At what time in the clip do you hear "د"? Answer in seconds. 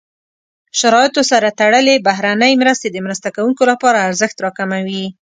2.91-2.97